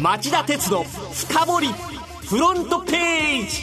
[0.00, 1.68] 町田鉄の深掘り
[2.26, 3.62] フロントページ。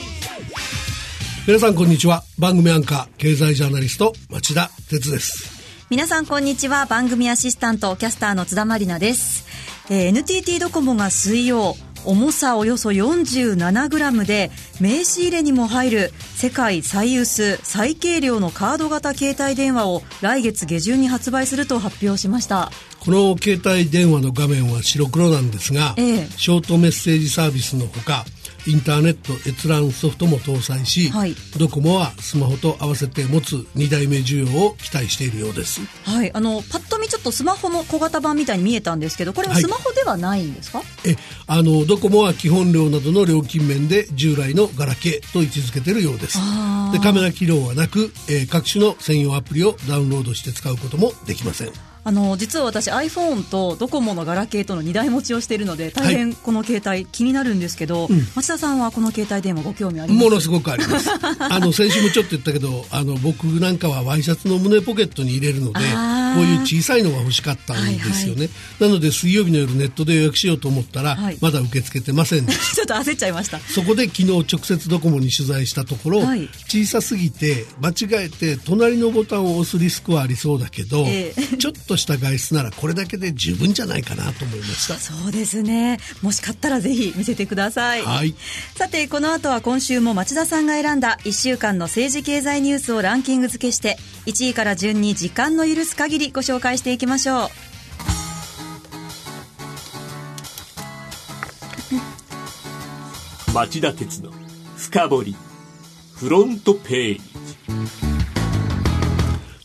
[1.46, 2.24] 皆さんこんにちは。
[2.40, 5.52] 番組アンカー経済ジャーナリスト町田鉄です。
[5.90, 6.86] 皆さんこんにちは。
[6.86, 9.46] 番組アシスタントキャスターの津田まりなです、
[9.90, 11.76] えー、NTT ドコモが水曜
[12.06, 22.72] 重さおよそ 47g で名刺入れにも入る世界最薄最軽量のカード型携帯電話を来月下旬に発売すると発表しました
[23.04, 28.26] この携帯電話の画面は白黒なんですが、ええ、ショートメッセージサービスのほか
[28.68, 35.82] インターネット閲覧ソフトも搭載し、はい、ドコモはスマホと合わせて持つ2代目需要を期待しているようです。
[36.04, 40.78] はい、あのパッと見ちょっとスマホの小型版みたいに見えたんですけど、これはスマホではないんですか？
[40.78, 46.38] はい、え、あのドコモは基本料などの料金面で従来のガラケーと位置づけているようです。
[46.92, 51.91] でカメラ機能はなく、えー、各種の専用アプリをダウンロードして使うこともできません。
[52.04, 60.26] あの実は私 iPhone とドコモのガラケーとの2台持ちをしているので大変この携帯気になるんですけど、はい、町田さんはこの携帯電話ご興味あります？
[60.26, 61.10] ものすごくあります。
[61.40, 65.80] あの先週もちょっと言ったけどあの僕なんかはワイシャツの胸ポケットに入れるので
[66.34, 68.50] こういう小さいのが欲しかったんですよね、はい
[68.80, 73.60] はい、なので水曜日の夜ネットで予約しようと思ったら、はい、まだ受け付けてませんで ちょっと焦っちゃいました。
[73.60, 84.96] そこで昨日直接ドコモに取材したところ、はい、小さすぎて間違えて隣のボタンを押すリスクはありそうだけど、えー、ちょっとした外出ならこれだけで十分じゃないかなと思いました。
[84.96, 86.00] そうですね。
[86.22, 88.36] もし買ったらぜひ見せてください、はい、
[88.76, 97.50] さてこの後は今週も町田さんが選んだ1週間の政治経済ニュースをランキング付けして1位から順に時間の許す限りご紹介していきましょう。
[103.54, 104.32] 町田鉄の
[104.78, 105.36] 深掘り
[106.16, 107.22] フロントページ。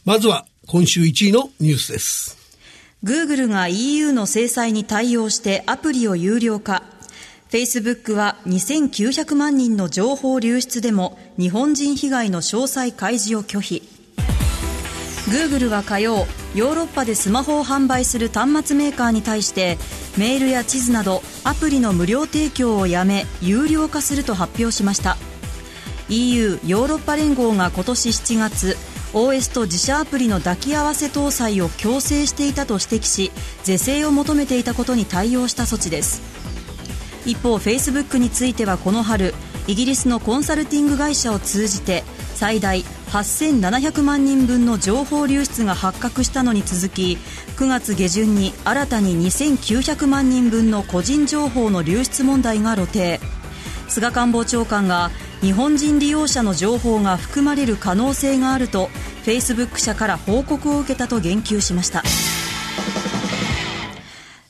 [0.04, 2.36] まずは今週1位のニュースです。
[3.04, 6.82] Google が EU の制裁に対応してアプリを有料化。
[7.50, 13.82] Facebook は2900万人の情報流出でも日本人被害の詳細開示を拒否。
[15.28, 19.78] Google は火曜、ヨーロッパでスマホを販売する端末メーカーに対して
[20.18, 25.16] メールや地図などアプリの無料提供をやめ有料化すると発表しました
[26.08, 36.22] EU= ヨーロッパ連合が今年7月 OS と自社アプリの抱き合わせ搭載を強制していたと指摘し是正を求めていたことに対応した措置です。
[37.24, 39.34] 一方フェイスブックについてはこの春
[39.66, 47.18] イギリスのコンサルティング会社を通じて最大8700万人分の情報流出が発覚したのに続き
[47.56, 53.18] 9月下旬に新たに2900万人分の個人情報の流出問題が露呈。
[53.88, 58.86] 菅官房長官が日本人利用者の情報が含まれる可能性があると
[59.24, 62.02] フェイスブック社から報告を受けたと言及しました。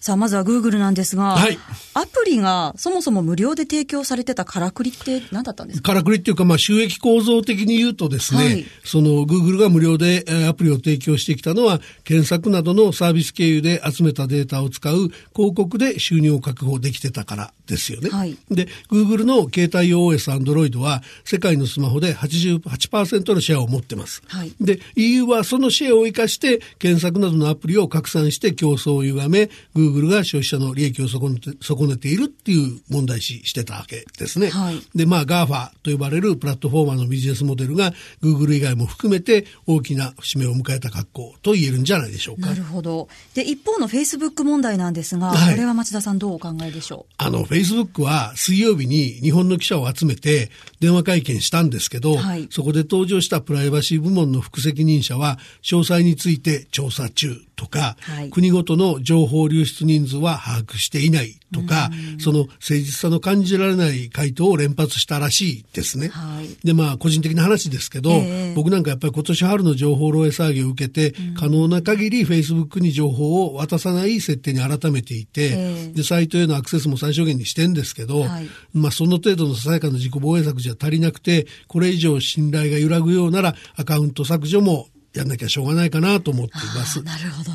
[0.00, 1.58] さあまずはグーグルなんですが、はい、
[1.98, 5.92] アプリがそもそも無料で提供されてたからくりって何だったんですか？
[5.92, 18.10] からくりっていうか、まあ、収益構造的に言うとですね、はい、その、グーグルが無料でアプリを提供してきたのは、検索などのサービス経由で集めたデータを使う広告で収入を確保できてたからですよね。
[18.10, 24.22] はい、で、グーグルの携帯用 OS、Android は世界のスマホで88%のシェアを持ってます。
[24.26, 34.50] はい、で、EU はそのシェアを生かして検索などのアプリを拡散して競争を歪め、グーグルが消費者の利益を損ねて、損ねているっていう問題視してたわけですね。
[34.50, 37.92] はい、で、まあ GAFA と呼ばれるプラットフォーマーのビジネスモデルが
[38.22, 42.50] Google 以外も含めて大きな節目を迎えた格好と言えるんじゃないでしょうか。
[42.50, 43.08] なるほど。
[43.34, 47.14] で、一方の Facebook 問題なんですが、はい、これは町田さんどうお考えでしょう？
[47.18, 66.08] あの、Facebook は水曜日に日本の記者を集めて電話会見したんですけど、はい、そこで登場したプライバシー部門の副責任者は詳細について調査中とか、はい、国ごとの情報流出人数は把握していないとか、その誠実さの感じられない回答を連発したらしいですね。
[66.08, 87.02] はい、で、まあ、個人的な話ですけど、えー、僕なんかやっぱり今年春の情報漏洩騒ぎを受けて、うん、可能な限り Facebook に情報を渡さない設定に改めていて、えー、で、サイトへのアクセスも最小限にしてんですけど、はい、まあ、その程度のささやかな自己防衛策じゃ足りなくて、これ以上信頼が揺らぐようなら、アカウント削除もやんなきゃしょうがないかなと思っています。
[87.02, 87.50] なるほど。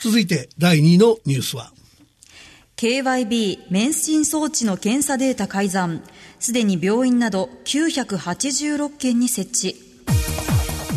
[0.00, 1.72] 続いて第2位のニュースは
[2.76, 6.02] KYB 免震装置の検査データ改ざん
[6.38, 9.88] すでに病院など986件に設置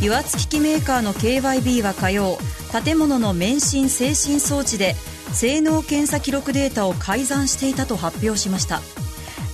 [0.01, 2.37] 油圧機器メーカーの KYB は火曜
[2.83, 4.93] 建物の免震制震装置で
[5.33, 8.81] 性能検査記録データを改ざんしていたと発表しました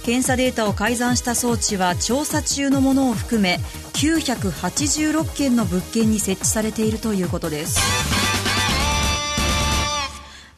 [0.07, 3.59] 検査データを改ざんした装置は調査中のものを含め
[3.92, 8.26] 986件の物件に設置されているということです。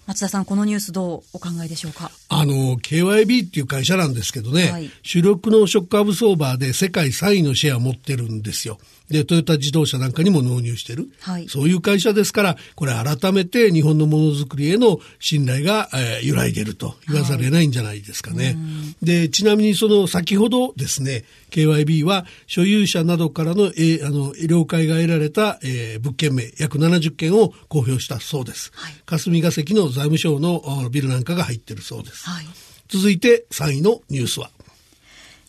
[0.10, 2.10] 松町田さん、このニュースどうお考えでしょうか？
[2.30, 8.80] あの、KYB っていう会社なんですけどね、はい、主力のショック株相場で世界3位のシェアを持ってるんですよ。
[9.10, 11.10] で、トヨタ自動車なんかにも納入してる。
[11.22, 18.46] はい、そういう会社ですから、これ改めて日本のものづくりへの信頼が、えー、揺らいでると言わざるを得ないんじゃないですかね。
[18.46, 28.72] はい、で、ちなみにその先ほどですね、KYB は所有者などからの、えー、あの、了解が得られた、えー、物件名約70件を公表したそうです。
[28.76, 32.30] はい、霞が関の財務省のビルなんかが入ってるそうです。
[32.30, 32.46] はい、
[32.88, 34.50] 続いて3位のニュースは。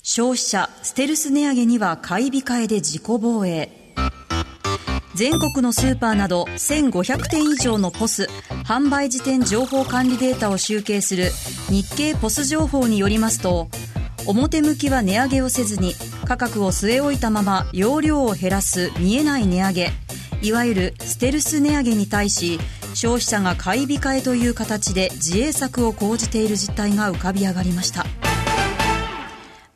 [0.03, 3.71] 消費者ステルス値上げには買い控えで自己防衛。
[5.15, 8.29] 全国のスーパーなど1500店以上のポス
[8.65, 11.31] 販売時点情報管理データを集計する
[11.69, 13.69] 日経ポス情報によりますと
[14.27, 15.95] 表向きは値上げをせずに
[16.25, 19.91] 価格を据え置いたまま容量を減らす見えない値上げ
[20.43, 22.59] いわゆるステルス値上げに対し
[22.95, 28.05] 消費者が買い控えという形で自衛策を講じている実態が浮かび上がりました。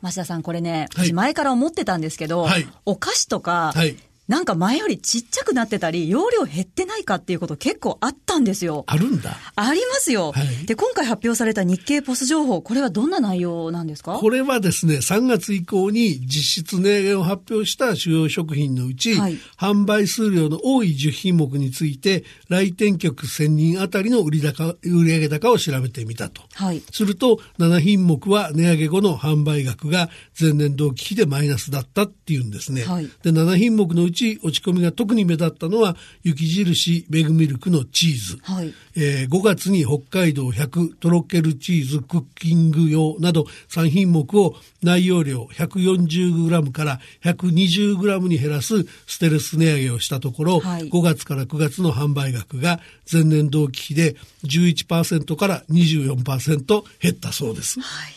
[0.01, 3.95] 増田さんこれね、はい、前から思ってたんですけど、はい、お菓子とか、はい
[4.27, 8.83] なんか前よりちっちゃくなってたり、容量減ってないかっていうこと結構あったんですよ。
[8.87, 9.37] あるんだ。
[9.55, 10.31] ありますよ。
[10.31, 14.13] はい、で、今回発表された日経ポス情報、これはどんな内容なんですか？
[14.15, 26.41] これはですね、3月以降に実質値上げを発表した主要食品のうち、はい、販売数量の多い10品目について、来店客1000人あたりの売高、売上高を調べてみたと。
[26.55, 32.85] はい、すると、7品目は値上げ後の販売額が前年同期比でマイナスだったっていうんですね。
[32.85, 52.79] はい、で、7品目のうち落ち込みが特に目立ったのは雪印メグミルクのチーズ、はいえー、5月に北海道100とろけるチーズクッキング用など3品目を内容量 140g から 120g に減らすステルス値上げをしたところ、はい、5月から9月の販売額が
[53.11, 57.79] 前年同期比で11%から24%減ったそうです。
[57.81, 58.13] はい、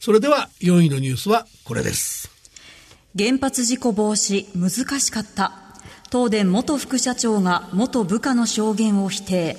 [0.00, 2.33] それでは4位のニュースはこれです。
[3.16, 5.52] 原発事故防止難しかった。
[6.10, 9.56] 東電元副社長が元部下の証言を否定。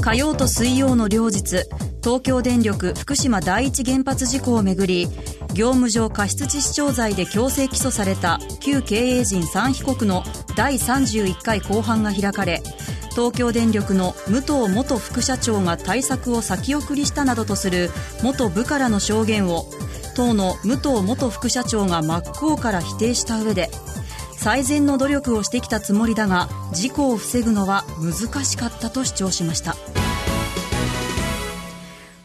[0.00, 1.64] 火曜と水曜の両日
[2.00, 5.08] 東京電力福島第一原発事故をめぐり
[5.54, 10.22] 業務上過失致死傷罪で強制起訴された旧経営陣3被告の
[10.56, 12.62] 第31回公判が開かれ
[13.10, 17.90] 東京電力の武藤元副社長が対策を先送りしたなどとする
[18.22, 19.66] 元部下らの証言を
[20.14, 23.70] 党の武藤元副社長が真っ向から否定した上で
[24.36, 29.76] 最善の努力をしてきたつもりだが事故を防ぐのは難しかったと主張しました。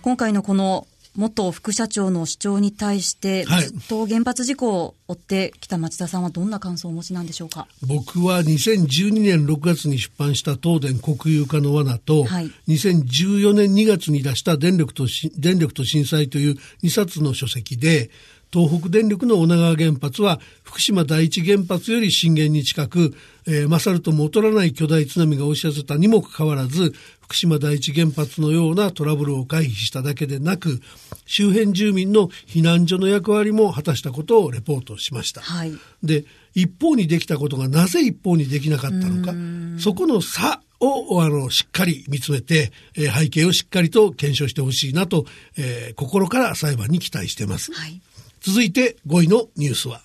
[0.02, 0.88] 今回のこの
[1.18, 7.68] 元副社長の主張に対して、はい、ずっと原発事故を追ってきた町田さんはどんな感想をお持ちなんでしょうか？
[7.86, 18.12] 僕は2012年6月に出版した東電国有化の罠と、はい、2014年2月に出した電力と電力と震災という2冊の書籍で
[18.52, 23.14] 東北電力の女川原発は福島第一原発より震源に近く、
[23.46, 30.80] えー、勝るとも劣らない巨大津波が押し寄せたにもかかわらず福島第一原発のようなトラブルを回避しただけでなく
[31.26, 35.42] 周辺住民の避難所の役割も果たしたことをレポートしました。
[35.42, 35.74] はい、
[36.04, 36.24] で
[36.54, 39.34] 一方にできたことがなぜ一方にできなかったのか
[39.80, 45.26] そこの差をあのしっかり見つめて、えー、背景をしっかりと検証してほしいなと、
[45.58, 47.74] えー、心から裁判に期待しています。
[47.74, 48.02] はい
[48.42, 50.02] 続いて5位のニュースは。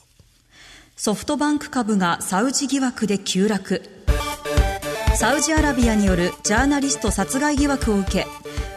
[0.96, 3.82] ソフトバンク株がサウジ疑惑で急落。
[5.16, 8.26] サウジアラビアによるジャーナリスト殺害疑惑を受け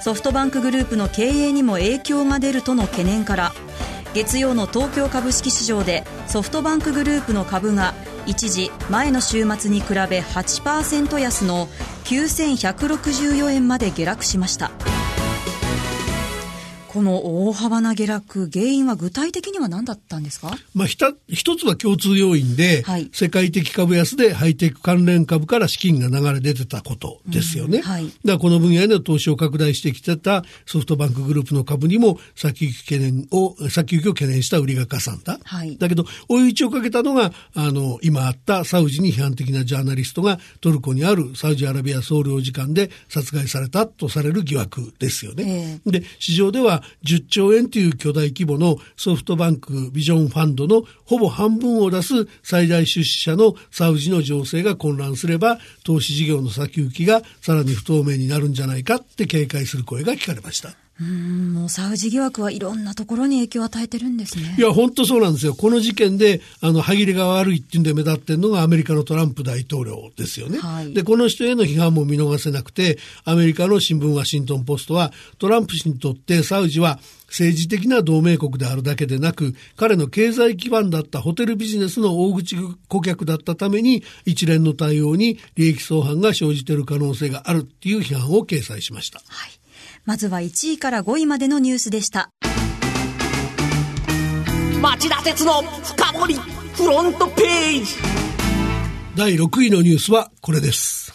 [0.02, 3.52] ソフトバンクグループの経営にも影響が出るとの懸念から
[4.14, 7.94] 月曜の東京株式市場でソフトバンクグループの株が
[8.28, 11.68] 一時前の週末に比べ8%安の
[12.04, 14.72] 9164円まで下落しました。
[16.96, 27.80] この大幅な下落、原因は具体的には何だったんですか、まあ、ひた一つは共通要因で、はい、世界的株安でハイテク関連株から資金が流れ出てたことですよね。
[27.80, 35.38] うんはい、だからこの分野への投資を拡大してきてたソフトバンクグループの株にも先行き懸念を、先行きを懸念した売りがかさんだ。
[35.44, 45.82] はい、だけど、追い打ちをかけたのが、あの、今あったサウジに批判的なジャーナリストがトルコにあるサウジアラビア総領事館で殺害されたとされる疑惑ですよね。
[45.86, 60.85] えー、で、市場では10兆円という巨大規模のソフトバンクビジョンファンドのほぼ半分を出す最大出資者のサウジの情勢が混乱すれば投資事業の先行きがさらに不透明になるんじゃないかって警戒する声が聞かれました。
[61.02, 64.56] うんもうサウジ疑惑はいろんなところに影響を与えてるんですね。
[64.58, 65.54] いや、本当そうなんですよ。
[65.54, 70.58] この事件で、あの、歯切れが悪いっていうんで目立ってるのがアメリカのトランプ大統領ですよね。
[70.60, 82.56] はい、で、この人への批判も見逃せなくて、アメリカの新聞ワシントンポストは、トランプ氏にとってサウジは政治的な同盟国であるだけでなく、彼の経済基盤だったホテルビジネスの大口
[82.88, 89.22] 顧客だったために、一連の対応に利益相反が生じている可能性があるっていう批判を掲載しました。
[89.28, 89.60] はい
[90.06, 92.30] まずは1位から5位までのニュースでした。
[94.80, 97.96] 町田鉄の深掘りフロントページ
[99.16, 101.12] 第6位のニュースはこれです。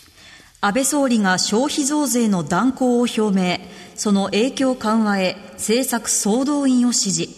[0.61, 3.59] 安倍総理が消費増税の断行を表明。
[3.95, 7.29] その影響緩和へ政策総動員を指示。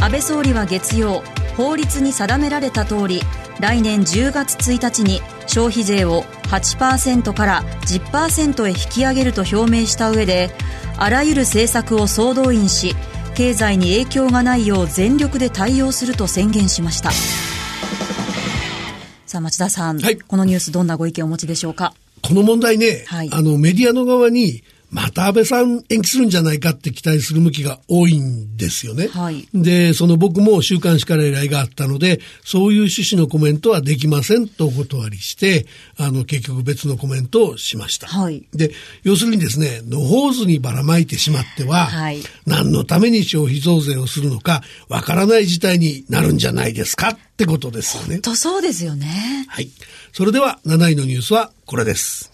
[0.00, 1.22] 安倍総理は月曜、
[1.56, 3.20] 法律に定められた通り、
[3.60, 6.24] 来年10月1日に消費税を
[6.54, 10.50] 8%から10%へ引き上げると表明した上で
[10.96, 12.94] あらゆる政策を総動員し
[13.34, 17.10] 経済に影響がないよう全力で対応すると宣言しました。
[19.26, 21.92] さあ町田さん、はい、このニュースどんなご意見をお持ちでしょうか？
[22.22, 24.62] この問題ね、はい、あのメディアの側に
[24.94, 29.08] また安倍さん延期するんじゃないかって期待する向きが多いんですよね。
[29.08, 29.48] はい。
[29.52, 35.66] で、その僕も週刊誌から依頼があったので、そういう趣旨のコメントはできませんとお断りして、
[35.98, 38.06] あの、結局別のコメントをしました。
[38.06, 38.46] はい。
[38.54, 38.70] で、
[39.02, 42.20] 要するにですね、野放図にばらまいてしまっては、はい。
[42.46, 48.20] 何のために消費増税をするのか、わからない事態になるんじゃないですかってことですよね。
[48.20, 49.44] とそうですよね。
[49.48, 49.70] はい。
[50.12, 52.33] それでは7位のニュースはこれです。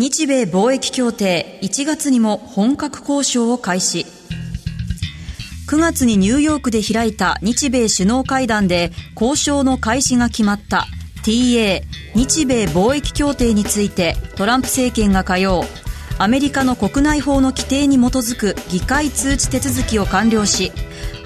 [0.00, 4.06] 日米貿易協定1月にも本格交渉を開始。
[5.68, 10.86] 9月にニューヨークで開いた日米首脳会談で交渉の開始が決まった。
[11.22, 11.82] TA
[12.14, 15.64] 日米貿易協定についてトランプ政権が火曜
[16.18, 20.72] アメリカの国内法の規定に基づく議会通知手続きを完了し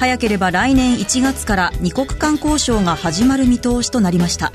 [0.01, 4.51] 早ければ来年1月から2国間交渉が始まる見通しとなりました。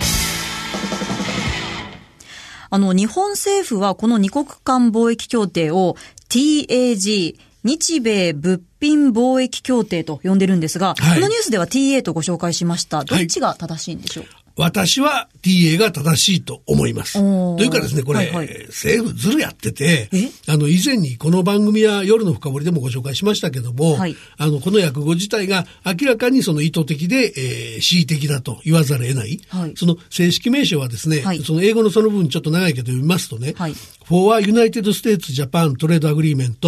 [2.70, 5.96] あの、日本政府はこの二国間貿易協定を
[6.30, 13.04] TAG、日米物品貿易協定と呼んでるんですが、はい、このニュースでは TA とご紹介しました。
[13.04, 17.14] どっちが正しいんでしょう、はい私は TA が正しいと思います。
[17.14, 20.10] というかですね、これ、はいはい、政府ずるやってて、
[20.50, 29.40] あの、以前にこの番組は夜の深掘りでもご紹介しましたけども、はい、あの、この訳語自体が明らかにその意図的で、えー、恣意的だと言わざるを得ない。
[29.48, 33.74] はい、その正式名称はですね、その英語のその部分ちょっと長いけど読みますとね、はい、
[34.04, 36.60] For United States Japan Trade Agreement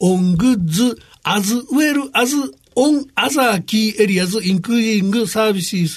[0.00, 2.34] on Goods as well as
[2.76, 5.96] on other key areas including services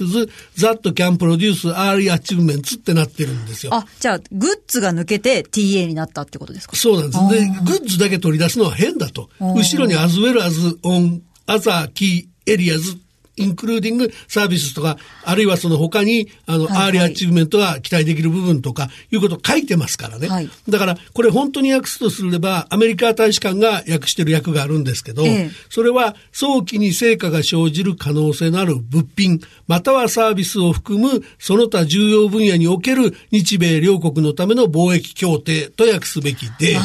[0.58, 3.74] that can produce early achievements ってなってるんですよ。
[3.74, 7.30] あ、じゃあ、グッズが抜けて TA になったってことですかそうなんです。
[7.30, 9.30] で、グッズだけ取り出すのは変だと。
[9.40, 12.98] 後ろに as well as on other key areas
[13.38, 20.28] including services とか、あるいはその他に、あの、はいはい、 early achievement が期待できる部分とか、いうことを書いてますからね。
[20.28, 36.78] はい、だから、これ本当に訳すとすれば、アメリカ大使館が訳してる訳があるんですけど、ええ、それは早期に成果が生じる可能性のある物品、またはサービスを含む、その他重要分野における日米両国のための貿易協定と訳すべきで、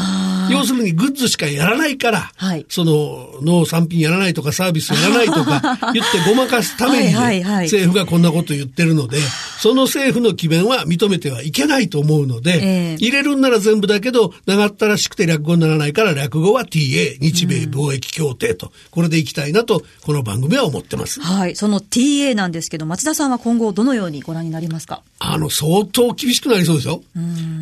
[0.52, 9.18] 要するにグッズしかやらないから、はい、その農産品やらないとかサービスやらないとか 言ってごまかすために、政府がこんなこと言ってるので、
[9.60, 21.20] その政府の機弁は認めてはいけないと思うので、えー、入れるんなら全部だけど、長ったらしくて略語にならないから略語は TA、日米貿易協定と、これでいきたいなと、この番組は思ってます。
[21.20, 21.56] はい。
[21.56, 25.02] その TA なんですけど、町田さんは今後どのようにご覧になりますか？
[25.18, 27.02] あの、相当厳しくなりそうですよ。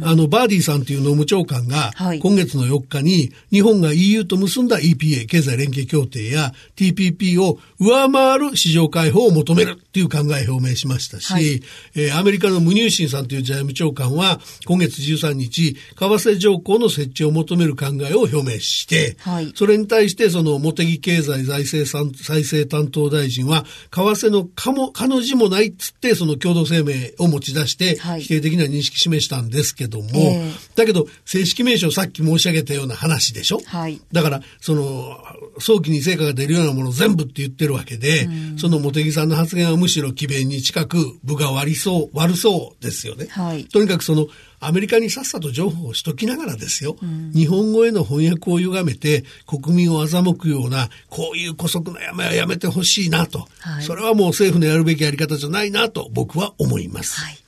[0.03, 9.79] あの、バーディーさんという農務長官が、今月の4日に、日本が EU と結んだ EPA、経済連携協定や TPP を上回る市場開放を求める。
[9.99, 11.63] いう考えを表明しましたし、はい、
[11.97, 21.85] えー、アメリカのムニューシンさんという財務長官は、今月13日、為替条項の設置を求める考えを表明して、はい、それに対してその茂木経済財政
[22.23, 35.19] 再生担当大臣は、為替のかも、かの字もないっつって、その共同声明を持ち出して、否定的な認識示したんですけども、えー、だけど、正式名称さっき申し上げたような話でしょ、はい、だから、その、
[35.59, 43.27] 早期に成果が出るようなもの全部って言ってるわけで、うん、その茂木さんの発言はむしろ詭弁に近く、部が悪そう、悪そうですよね。
[43.31, 44.29] はい、とにかくその、
[44.61, 57.19] アメリカにさっさと情報をしときながらですよ、うん、日本語への翻訳を歪めて国民を欺くようなこういう姑息な山はやめてほしいなと、はい、それはもう政府のやるべきやり方じゃないなと僕は思います。
[57.23, 57.39] はい、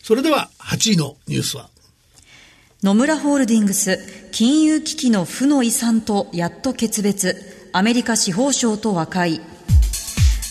[0.00, 1.68] それでは8位のニュースは？
[2.84, 3.98] 野村ホールディングス、
[4.30, 7.36] 金融危機の負の遺産とやっと決別、
[7.72, 9.40] アメリカ司法省と和解。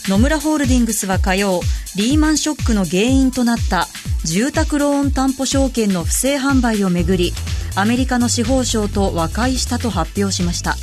[0.10, 1.62] 野村ホールディングスは火曜、
[1.96, 3.86] リーマンショックの原因となった
[4.26, 7.32] 住宅ローン担保証券の不正販売をめぐり、
[7.76, 10.78] アメリカの司法省と和解したと発表しました。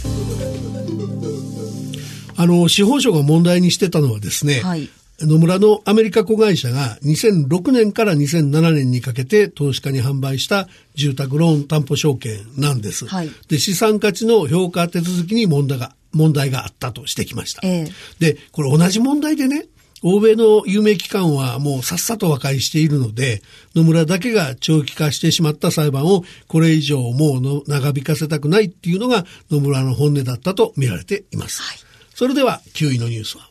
[2.37, 13.09] あの、司法省が問題にしてたのはですね、はい、野村のアメリカ子会社が2006年から2007年にかけて投資家に販売した住宅ローン担保証券なんです。
[13.09, 17.61] はい、で、資産価値の評価手続きに問題が、問題があったとしてきました。
[17.65, 19.67] えー、で、これ同じ問題でね、
[20.03, 23.43] 欧米の有名機関はもうさっさと和解しているので、
[23.75, 31.63] 野村だけが長期化してしまった裁判をこれ以上もう長引かせたくないっていうのが野村の本音だったと見られています。
[31.63, 31.79] はい、
[32.15, 33.49] それでは9位のニュースは？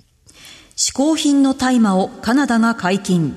[0.76, 3.36] 嗜好品の大麻をカナダが解禁。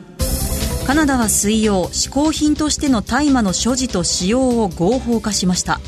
[0.86, 5.80] カナダは水曜嗜好品としての大麻の所持と使用を合法化しました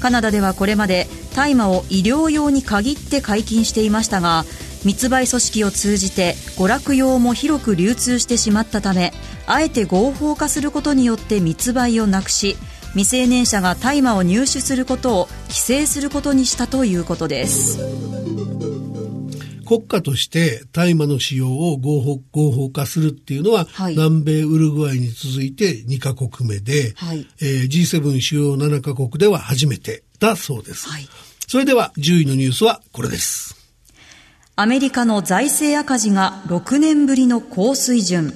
[0.00, 4.44] カナダではこれまで大麻を医療用に限って解禁していましたが
[4.84, 9.12] 密売組織を通じて娯楽用も広く流通してしまったため
[9.46, 12.56] あえて合法化することによって密売をなくし
[12.92, 18.19] 未成年者が大麻を入手することを規制することにしたということです。
[19.70, 30.88] 国家として大麻の使用を合法合法化するっていうのは、はい、南米ウルグアイに続いて2カ国目で、はい、えー、G7 主要7カ国では初めてだそうです。
[30.88, 31.06] はい、
[31.46, 33.54] それでは10位のニュースはこれです。
[34.56, 38.34] アメリカの財政赤字が6年ぶりの高水準。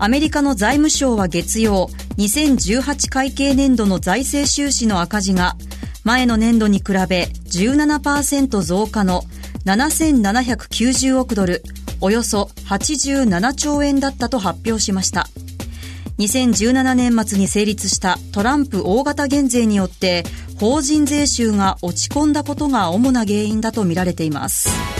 [0.00, 5.56] アメリカの財務省は月曜、2018会計年度の財政収支の赤字が
[6.04, 9.22] 前の年度に比べ17%増加の
[9.64, 11.62] 7790億ドル、
[12.00, 15.28] およそ87兆円だったと発表しました。
[16.18, 20.24] 2017年末に成立したトランプ大型減税によって
[20.58, 24.97] 法人税収が落ち込んだことが主な原因だとみられています。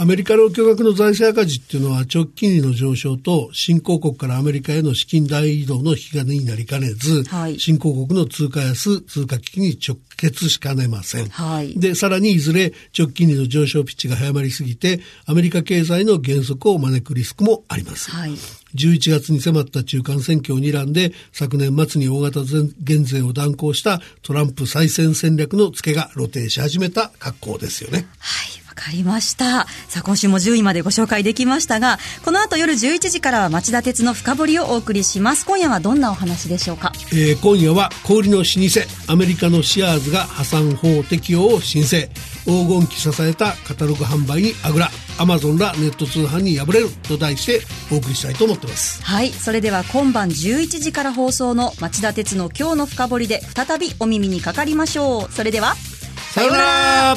[0.00, 11.28] アメリカの巨額の財政赤字っていうのは直近利の上昇と新興国からアメリカへの資金大移動の引き金になりかねず、はい、新興国の通貨安、通貨危機に直結しかねません。
[11.28, 18.10] はい、で、さらにいずれ直近利の上昇ピッチが早まりすぎて、アメリカ経済の減速を招くリスクもあります。
[18.10, 18.30] はい
[18.72, 22.42] 11月に迫った中間選挙を睨んで、昨年末に大型
[22.78, 28.06] 減税を断行したトランプ再選戦略の付けが露呈し始めた格好ですよね。
[28.20, 28.60] はい。
[28.80, 29.66] わかりました。
[29.88, 35.44] さあ、今週も10位までご紹介できましたが、この後夜11時からは町田鉄の深掘りをお送りします。
[35.44, 36.90] 今夜はどんなお話でしょうか？
[37.12, 42.08] えー、今夜は小売の老舗、アメリカのシアーズが破産法適用を申請。
[42.46, 44.88] 黄金期支えたカタログ販売にあぐら。
[45.18, 47.60] アマゾンらネット通販に敗れると題して
[47.92, 49.02] お送りしたいと思ってます。
[49.02, 49.30] はい。
[49.30, 55.32] それでは今晩11時から放送の町田鉄の今日の深掘りで再びお耳にかかりましょう。
[55.32, 55.74] それでは、
[56.32, 57.16] さようなら